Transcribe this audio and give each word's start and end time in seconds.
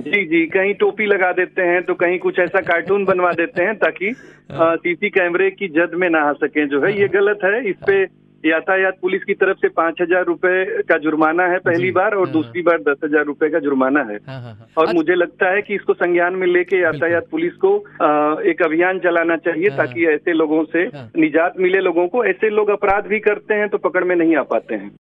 जी 0.00 0.24
जी 0.26 0.44
कहीं 0.48 0.74
टोपी 0.74 1.06
लगा 1.06 1.32
देते 1.32 1.62
हैं 1.62 1.82
तो 1.82 1.94
कहीं 1.96 2.18
कुछ 2.18 2.38
ऐसा 2.38 2.60
कार्टून 2.62 3.04
बनवा 3.04 3.32
देते 3.32 3.62
हैं 3.62 3.74
ताकि 3.78 4.12
सीसी 4.52 5.10
कैमरे 5.10 5.50
की 5.52 5.68
जद 5.70 5.94
में 5.94 6.08
ना 6.10 6.20
आ 6.20 6.32
सके 6.34 6.66
जो 6.66 6.80
है 6.82 6.98
ये 7.00 7.08
गलत 7.10 7.44
है। 7.44 7.68
इस 7.70 7.76
पे 7.86 8.02
यातायात 8.44 8.98
पुलिस 9.02 9.22
की 9.24 9.34
तरफ़ 9.34 9.56
से 9.58 9.68
पाँच 9.70 10.00
हज़ार 10.02 10.24
रूपए 10.24 10.82
का 10.82 10.96
जुर्माना 10.98 11.46
है 11.46 11.58
पहली 11.60 11.90
बार 11.90 12.14
और 12.14 12.28
दूसरी 12.28 12.62
बार 12.62 12.78
दस 12.82 12.98
हज़ार 13.04 13.24
रूपए 13.24 13.48
का 13.50 13.58
जुर्माना 13.58 14.02
है। 14.02 14.18
और 14.78 14.92
मुझे 14.94 15.14
लगता 15.14 15.50
है 15.50 15.62
कि 15.62 15.74
इसको 15.74 15.94
संज्ञान 15.94 16.34
में 16.34 16.46
लेके 16.46 16.80
यातायात 16.82 17.26
पुलिस 17.30 17.54
को 17.56 17.74
एक 18.50 18.62
अभियान 18.62 18.98
चलाना 18.98 19.36
चाहिए 19.38 19.70
ताकि 19.76 20.06
ऐसे 20.06 20.32
लोगों 20.32 20.62
से 20.66 20.86
निजात 21.18 21.58
मिले 21.58 21.80
लोगों 21.80 22.06
को। 22.08 22.24
ऐसे 22.26 22.50
लोग 22.50 22.70
अपराध 22.70 23.06
भी 23.06 23.18
करते 23.20 23.54
हैं 23.54 23.68
तो 23.68 23.78
पकड़ 23.80 24.04
में 24.04 24.14
नहीं 24.16 24.36
आ 24.36 24.42
पाते 24.46 24.74
हैं। 24.74 24.90